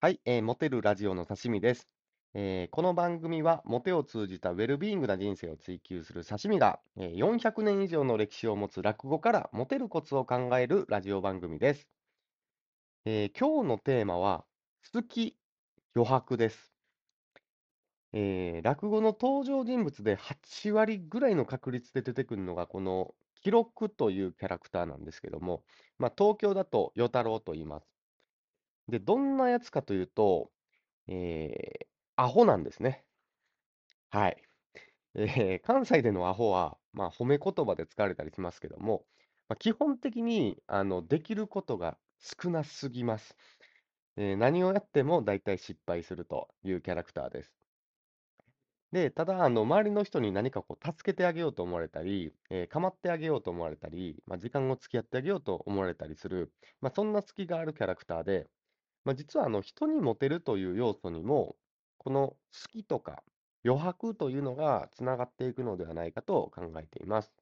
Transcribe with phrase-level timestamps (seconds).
[0.00, 1.88] はい、えー、モテるラジオの刺身です。
[2.34, 11.88] えーこの番組は、モテを通じたウェルビーイングな人生を追求する刺身が、えー400年以上の歴史を持つ落語からモテるコツを考えるラジオ番組です。
[13.04, 14.46] えー今日のテーマは、
[14.92, 15.36] 好き
[15.96, 16.76] 余白です。
[18.12, 25.64] えー落語の登場人物で8割ぐらいの確率で出てくるのが、この記録というキャラクターなんですけども、
[25.98, 27.97] まあ、東京だと与太郎と言います。
[28.88, 30.52] で、どんなやつかというと、
[31.08, 33.06] えーアホなんですね。
[34.10, 34.42] はい。
[35.14, 39.06] えー 関西でのアホは、まあ、褒め言葉で使われたりしますけども、
[39.48, 43.36] まあ、基本的にあのできることが少なすぎます。
[44.16, 47.56] えー何をやっても大体失敗するというキャラクターです。
[48.92, 58.48] で、ただ、あの周りの人に何かこう助けてあげようと思われたり、えー構ってあげようと思われたり、まあ、時間を付き合ってあげようと思われたりする、まあ、そんな隙があるキャラクターで、
[59.08, 61.56] まあ、実はあの人にモテるという要素にも、
[61.96, 63.22] この好きとか
[63.64, 67.32] 余白というのがつながっていくのではないかと考えています。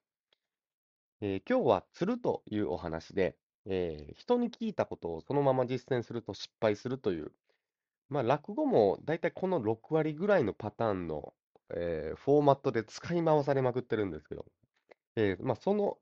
[1.19, 7.33] えー今日は釣るというお話で、えー人に聞いたことをそのまま実践すると失敗するという、
[8.07, 11.33] まあ、落語もだいたいこの6割ぐらいのパターンの、
[11.75, 14.45] えーフォーマットで使い回されまくってるんですけど、
[15.17, 15.97] えーまあ、その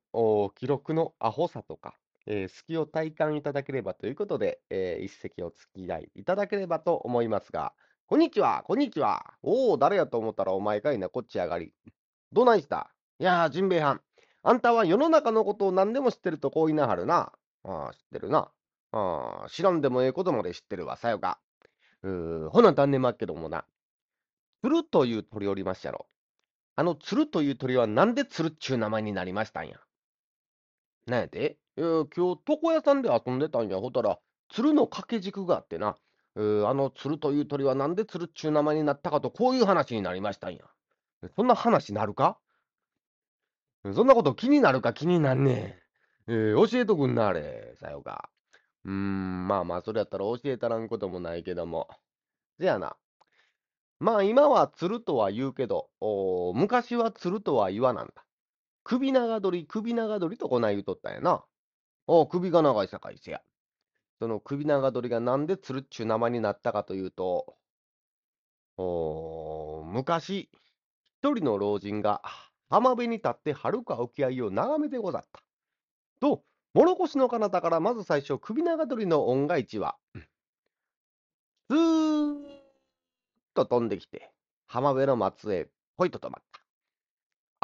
[0.54, 1.96] 記録のアホさとか、
[2.28, 7.74] えー隙を体感いただければということで、えー一席お付き合いいただければと思いますが、
[8.08, 9.34] こんにちは、こんにちは。
[9.42, 11.74] おお、誰やと思ったらお前かいな、こっち上がり。
[12.32, 14.02] どないしたいやー、ジンベエはん。
[14.44, 17.32] あんたは世の中のことを何でも知ってるとこう言いなはるな。
[17.64, 18.52] ああ、知ってるな。
[18.92, 21.40] ああ、知らんでもええことまで知ってるわ、さよか。
[22.04, 23.66] うー、ほな、残念まっけどもな。
[24.64, 26.08] 鶴という鳥おりましゃろ。
[26.76, 29.80] あの鶴という鳥はなんで鶴っちゅう名前になりましたんや？
[31.08, 31.58] なんやて？
[31.78, 33.78] いや、今日床屋さんで遊んでたんや。
[33.78, 34.18] ほたら、
[34.50, 35.98] 鶴の掛け軸があってな。
[36.38, 40.62] えーあの鶴という鳥はなんで鶴っちゅう名前になったかと、こういう話になりましたんや。
[41.36, 42.38] そんな話なるか？
[43.94, 44.94] そんなこと気になるか？
[44.94, 45.54] 気になんね
[46.28, 46.32] ん。
[46.32, 47.76] えー教えとくんな、あれ。
[47.80, 48.30] さよか。
[48.86, 51.88] うーん、まあまあ、それやったら教えたらんこともないけども。
[52.60, 52.96] せやな。
[54.00, 55.90] まあ今は鶴とは言うけど、
[56.54, 58.26] 昔は鶴とは言わなんだ。
[58.84, 61.44] 首長鳥、首長鳥とこない言うとったんやな。
[62.08, 63.42] おう首が長いさかいせや。
[64.20, 67.56] その首長鳥がなんで鶴っちゅう名前になったかというと、
[68.78, 70.50] お昔、
[71.20, 72.22] 一人の老人が
[72.70, 75.42] 浜辺に立って遥か沖合を眺めてござった。
[76.20, 79.96] と、諸越の彼方からまず最初、首長鳥の音が一は、
[81.70, 82.44] スーッ
[83.54, 84.32] と飛んできて、
[84.68, 85.68] 浜辺の松へ
[85.98, 86.62] ポイと止まった。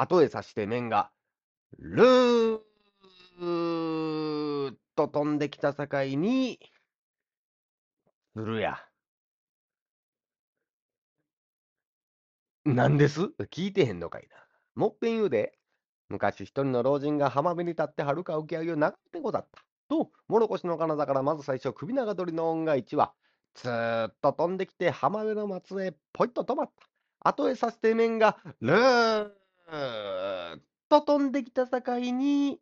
[0.04, 1.12] 後へ刺して面が、
[1.78, 2.71] ルー
[3.40, 5.88] ッと飛んできた境
[6.18, 6.60] に、
[8.36, 8.78] するや。
[12.66, 13.22] なんです？
[13.52, 14.38] 聞いてへんのかいな。
[14.76, 15.58] もっぺん言うで。
[16.10, 19.64] 昔一人の老人が浜辺に立って遥か沖合を眺めてござった。
[19.90, 23.14] と、諸越の彼方からまず最初、首長鳥の音が一は、
[23.54, 26.72] つーっと飛んできて浜辺の松へポイッと止まっ
[27.22, 27.30] た。
[27.30, 29.32] 後へさせて面が、ルー
[29.72, 30.60] ッ
[30.90, 32.60] と飛んできた境に、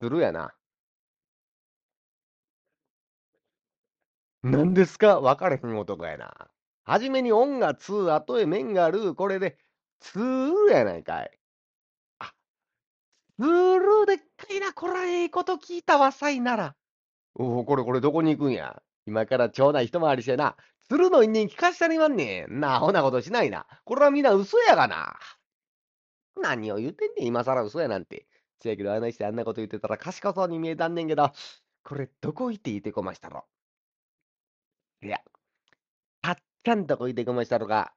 [0.00, 0.56] するやな。
[4.42, 5.20] 何ですか？
[5.20, 6.48] 分かれへん男やな。
[6.84, 9.58] はじめに音がつー、後へ面がる、これで、
[10.00, 11.38] つーやないかい。
[12.20, 12.34] あ、
[13.38, 16.76] つーでっかいな、こらええこと聞いたわ、さいなら。
[17.34, 18.82] おお、これこれどこに行くんや。
[19.06, 20.56] 今から町内一回りしてな、
[20.88, 22.60] 鶴の因縁聞かしたりまんねん。
[22.60, 23.66] なあ、ほなことしないな。
[23.84, 25.16] これはみんな嘘やがな。
[26.40, 28.26] 何を言うてんねん、今更嘘やなんて。
[28.60, 31.32] せやけど、あの人あんなこと言ってたら賢そうに見えたんねんけど、
[31.84, 33.44] これどこ行って言ってこましたろ。
[35.02, 35.20] いや、
[36.22, 37.94] たっちゃんとこ行ってこましたろか。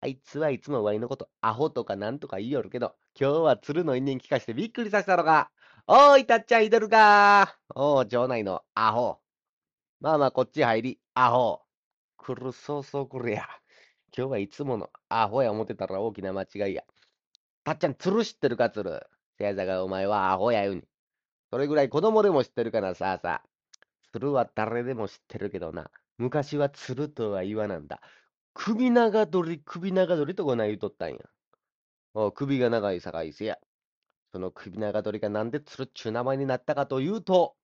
[0.00, 5.50] あいつはいつもワイのことアホとかなんとか言いよるけど、今日は鶴の因縁聞かしてびっくりさせたろか。
[5.88, 9.18] おーい、たっちゃんいてるかおー、町内のアホ。
[10.00, 11.62] まあまあ、こっち入り、アホ。
[12.16, 13.48] 来るそうそう来るや。
[14.16, 16.84] 今日はいつものアホや思ってたら大きな間違いや。
[17.64, 19.02] たっちゃん、鶴知ってるか、鶴？
[19.38, 20.82] せやさがお前はアホや言うに。
[21.50, 23.48] それぐらい子供でも知ってるからさあさあ。
[24.12, 25.90] 鶴は誰でも知ってるけどな。
[26.18, 28.00] 昔は鶴とは言わなんだ。
[28.54, 31.18] 首長鳥、首長鳥とこない言うとったんや。
[32.14, 33.58] お首が長いさかいせや。
[34.32, 37.54] その首長鳥がなんで鶴っちゅう名前になったかというと、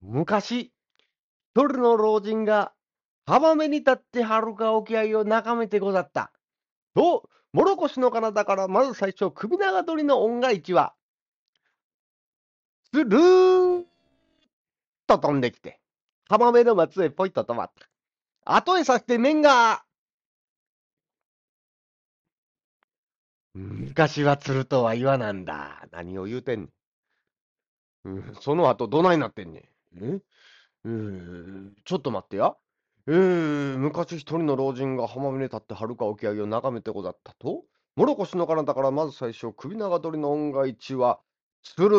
[0.00, 0.72] 昔、
[1.54, 2.72] 一人の老人が
[3.26, 6.32] 浜辺に立って遥か沖合を眺めてござった。
[6.94, 10.94] と、諸越の彼方からまず最初、首長鳥の音が一は、
[12.92, 13.84] スルーッ
[15.06, 15.80] と飛んできて、
[16.28, 17.88] 浜辺の松へポイッと止まった。
[18.44, 19.82] 後へさして面が、
[23.54, 25.88] 昔は釣るとは言わなんだ。
[25.90, 26.70] 何を言うてんねん。
[28.04, 30.04] うん、その後どないなってんねん。
[30.04, 30.20] え？
[30.84, 32.54] うーん、ちょっと待ってや。
[33.08, 37.62] えー、昔一人の老人が浜辺に立って遥か沖合を眺めてござったと？
[37.94, 41.20] もろこしの彼方からまず最初、首長鳥の恩返しは、
[41.62, 41.96] 釣る。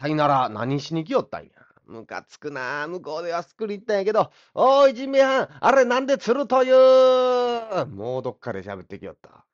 [0.00, 1.50] さいなら、何しに来よったんや？
[1.86, 2.86] むかつくな。
[2.88, 7.86] 向こうではすくり行ったんやけど、おい、人命犯、あれなんで釣るという？
[7.86, 9.44] もうどっかで喋ってきよった。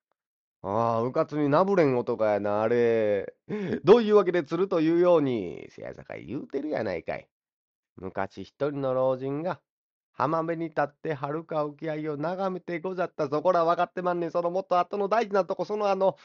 [0.62, 3.34] ああ、うかつになぶれん男やな、あれ。
[3.84, 7.28] どういうわけで釣るというように、せやさかい言うてるやないかい。
[7.96, 9.60] 昔一人の老人が、
[10.12, 13.28] 浜辺に立って遥か沖合を眺めてござった。
[13.28, 14.30] そこら分かってまんねん。
[14.30, 16.16] そのもっと後の大事なとこ、そのあの、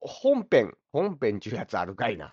[0.00, 2.32] 本編、本編ちゅうやつあるかいな。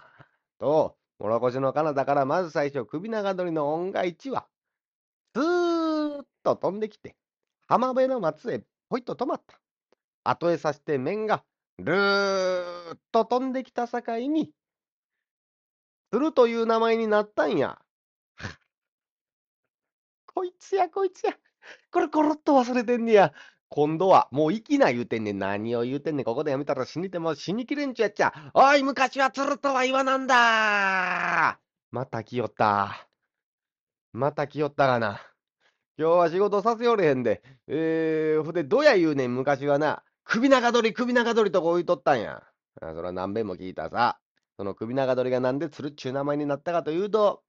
[0.60, 4.48] と、諸越の彼方からまず最初、首長鳥の恩返しは、
[5.36, 7.16] スーッと飛んできて、
[7.68, 9.61] 浜辺の松へポイッと止まった。
[10.24, 11.44] 後へさして面が、
[11.80, 14.52] ルーッと飛んできた境に、
[16.12, 17.80] 鶴という名前になったんや。
[20.28, 21.38] こいつや、こいつや。
[21.92, 23.34] これコロッと忘れてんねや。
[23.70, 25.40] 今度は、もう生きな言うてんねん。
[25.40, 26.26] 何を言うてんねん。
[26.26, 28.34] ここでやめたら死にても死にきれんちゅやっちゃ。
[28.54, 31.60] おい、昔は鶴とは言わなんだ
[31.90, 33.08] また来よった。
[34.12, 35.22] また来よったがな。
[35.98, 37.42] 今日は仕事させよれへんで。
[37.68, 40.04] えー、ほんで、どや言うねん、昔はな。
[40.24, 42.44] 首長鳥、首長鳥とこ置いとったんや。
[42.82, 44.20] あそれは何遍も聞いたさ。
[44.58, 47.44] その首長鳥がなんで鶴っちゅう名前になったかというと、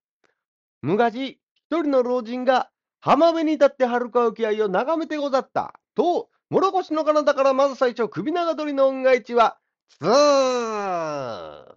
[0.81, 2.71] 昔、一人の老人が
[3.01, 5.75] 浜辺に立って遥か沖合いを眺めてござった。
[5.95, 9.59] と、諸越の彼方からまず最初、首長鳥の恩返しは、
[9.89, 11.75] つー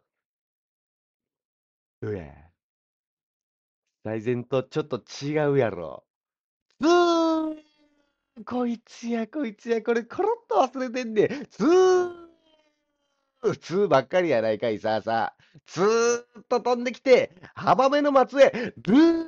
[2.01, 2.33] どや。
[4.03, 6.05] 最前とちょっと違うやろ。
[8.43, 11.27] こいつや、こいつや、これ、コロッと忘れてんねん。
[11.49, 12.25] つー
[13.61, 15.43] つーばっかりやないかい、さあさあ。
[15.65, 19.27] つーっと飛んできて、浜辺の松へ、ぐーっ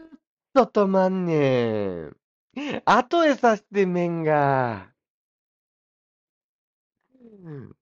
[0.54, 2.18] と止まんねん。
[2.84, 4.92] 後へさして面が。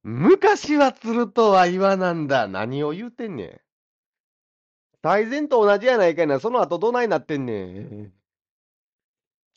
[0.03, 2.47] 昔は釣るとは言わなんだ。
[2.47, 3.61] 何を言うてんねん。
[5.01, 6.39] 最前と同じやないかいな。
[6.39, 8.13] その後どないなってんねん。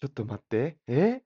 [0.01, 0.79] ちょっと待って。
[0.87, 1.23] え？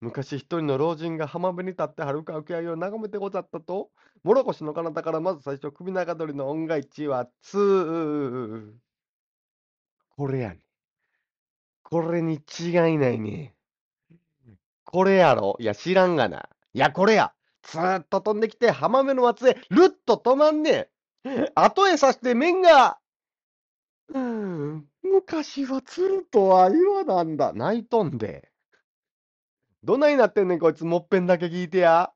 [0.00, 3.90] 昔一人の老人が浜辺に立って遥か沖合いを眺めてござったと、
[4.24, 8.72] 諸越の彼方からまず最初、首長鳥の恩返しは、つー。
[10.16, 10.60] これやね。
[11.82, 13.54] これに違いないね。
[14.84, 15.56] これやろ？
[15.58, 16.48] いや、知らんがな。
[16.74, 17.32] いや、これや。
[17.62, 20.86] ずーっと飛んできて、浜辺の松へ、ルッと止まんねん。
[21.54, 22.98] 後へさして面が、
[24.08, 27.52] うーん、昔は釣るとは言わなんだ。
[27.52, 28.51] 泣いとんで。
[29.84, 30.84] どないなってんねん、こいつ。
[30.84, 32.12] もっぺんだけ聞いてや。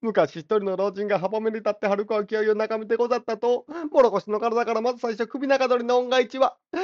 [0.00, 6.80] 昔一人の老人が浜辺に立って遥か沖合を眺めてござったと、諸越の体からまず最初首長鳥の恩返しは、ず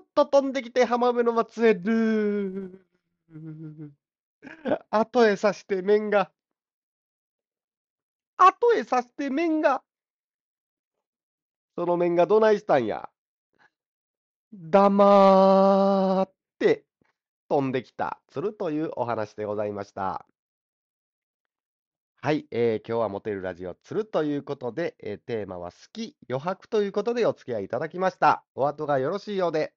[0.00, 3.90] っと飛んできて浜辺の松へルー。
[4.90, 6.30] 後へさして面が、
[8.36, 9.82] 後へさして面が、
[11.76, 13.08] その面がどないしたんや。
[14.52, 16.84] 黙って
[17.50, 20.26] 飛んできた、鶴というお話でございました。
[22.22, 28.44] はい、えー今日はモテるラジオ、鶴ということで、えーテーマは好き、余白ということでお付き合いいただきました。
[28.54, 29.74] お後がよろしいようで。